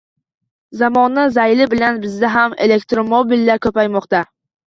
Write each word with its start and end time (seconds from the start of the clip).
Zamona 0.79 1.25
zayli 1.35 1.67
bilan 1.75 1.99
bizda 2.05 2.31
ham 2.37 2.57
elektromobillar 2.67 3.61
ko‘paymoqda. 3.67 4.23